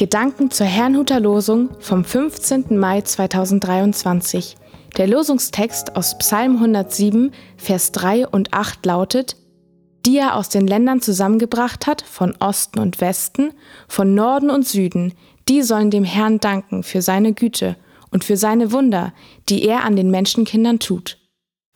[0.00, 2.78] Gedanken zur Herrnhuter Losung vom 15.
[2.78, 4.56] Mai 2023.
[4.96, 9.36] Der Losungstext aus Psalm 107, Vers 3 und 8 lautet,
[10.06, 13.52] die er aus den Ländern zusammengebracht hat, von Osten und Westen,
[13.88, 15.12] von Norden und Süden,
[15.50, 17.76] die sollen dem Herrn danken für seine Güte
[18.10, 19.12] und für seine Wunder,
[19.50, 21.18] die er an den Menschenkindern tut.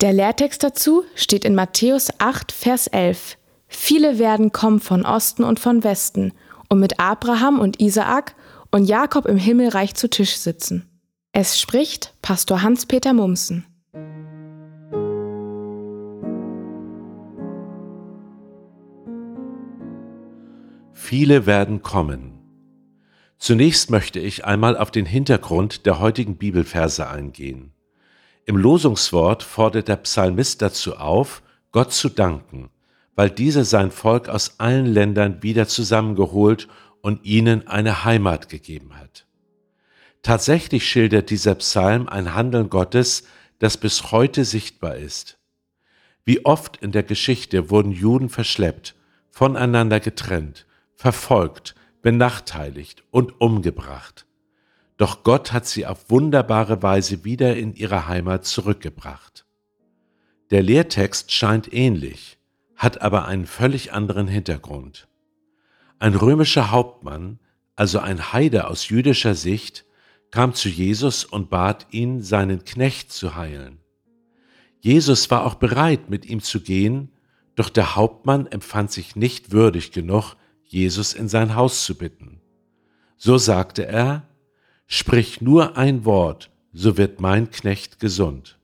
[0.00, 3.36] Der Lehrtext dazu steht in Matthäus 8, Vers 11.
[3.68, 6.32] Viele werden kommen von Osten und von Westen
[6.68, 8.34] und mit Abraham und Isaak
[8.70, 10.88] und Jakob im Himmelreich zu Tisch sitzen.
[11.32, 13.66] Es spricht Pastor Hans-Peter Mumsen.
[20.92, 22.38] Viele werden kommen.
[23.38, 27.72] Zunächst möchte ich einmal auf den Hintergrund der heutigen Bibelverse eingehen.
[28.46, 32.70] Im Losungswort fordert der Psalmist dazu auf, Gott zu danken
[33.16, 36.68] weil dieser sein Volk aus allen Ländern wieder zusammengeholt
[37.00, 39.26] und ihnen eine Heimat gegeben hat.
[40.22, 43.24] Tatsächlich schildert dieser Psalm ein Handeln Gottes,
[43.58, 45.38] das bis heute sichtbar ist.
[46.24, 48.94] Wie oft in der Geschichte wurden Juden verschleppt,
[49.30, 54.26] voneinander getrennt, verfolgt, benachteiligt und umgebracht.
[54.96, 59.44] Doch Gott hat sie auf wunderbare Weise wieder in ihre Heimat zurückgebracht.
[60.50, 62.38] Der Lehrtext scheint ähnlich
[62.84, 65.08] hat aber einen völlig anderen Hintergrund.
[65.98, 67.40] Ein römischer Hauptmann,
[67.74, 69.86] also ein Heide aus jüdischer Sicht,
[70.30, 73.78] kam zu Jesus und bat ihn, seinen Knecht zu heilen.
[74.80, 77.10] Jesus war auch bereit, mit ihm zu gehen,
[77.56, 80.34] doch der Hauptmann empfand sich nicht würdig genug,
[80.64, 82.40] Jesus in sein Haus zu bitten.
[83.16, 84.28] So sagte er,
[84.86, 88.58] Sprich nur ein Wort, so wird mein Knecht gesund.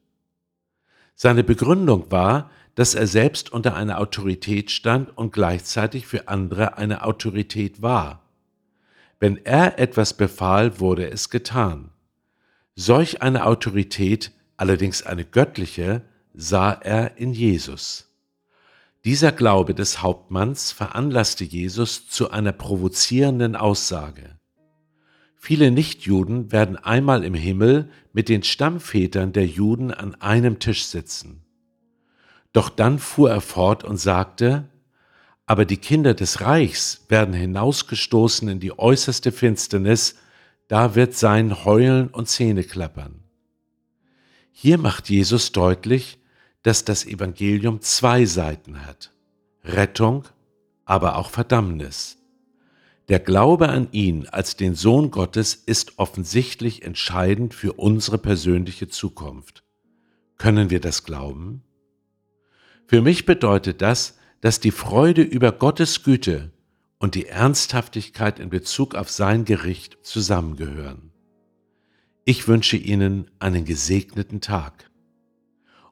[1.14, 7.04] Seine Begründung war, dass er selbst unter einer Autorität stand und gleichzeitig für andere eine
[7.04, 8.22] Autorität war.
[9.18, 11.90] Wenn er etwas befahl, wurde es getan.
[12.74, 18.06] Solch eine Autorität, allerdings eine göttliche, sah er in Jesus.
[19.04, 24.38] Dieser Glaube des Hauptmanns veranlasste Jesus zu einer provozierenden Aussage.
[25.36, 31.44] Viele Nichtjuden werden einmal im Himmel mit den Stammvätern der Juden an einem Tisch sitzen.
[32.52, 34.68] Doch dann fuhr er fort und sagte,
[35.46, 40.14] aber die Kinder des Reichs werden hinausgestoßen in die äußerste Finsternis,
[40.68, 43.24] da wird sein Heulen und Zähneklappern.
[44.52, 46.18] Hier macht Jesus deutlich,
[46.62, 49.10] dass das Evangelium zwei Seiten hat.
[49.64, 50.24] Rettung,
[50.84, 52.18] aber auch Verdammnis.
[53.08, 59.64] Der Glaube an ihn als den Sohn Gottes ist offensichtlich entscheidend für unsere persönliche Zukunft.
[60.36, 61.64] Können wir das glauben?
[62.90, 66.50] Für mich bedeutet das, dass die Freude über Gottes Güte
[66.98, 71.12] und die Ernsthaftigkeit in Bezug auf sein Gericht zusammengehören.
[72.24, 74.90] Ich wünsche Ihnen einen gesegneten Tag.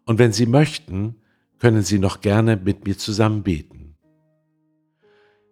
[0.06, 1.14] Und wenn Sie möchten,
[1.60, 3.94] können Sie noch gerne mit mir zusammen beten.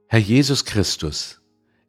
[0.09, 1.43] Herr Jesus Christus,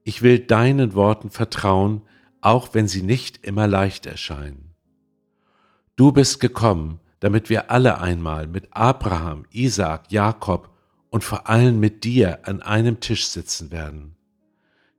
[0.03, 2.03] ich will deinen Worten vertrauen,
[2.41, 4.75] auch wenn sie nicht immer leicht erscheinen.
[5.95, 10.69] Du bist gekommen, damit wir alle einmal mit Abraham, Isaak, Jakob
[11.09, 14.15] und vor allem mit dir an einem Tisch sitzen werden.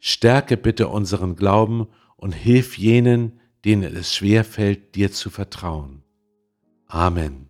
[0.01, 6.03] Stärke bitte unseren Glauben und hilf jenen, denen es schwer fällt, dir zu vertrauen.
[6.87, 7.49] Amen.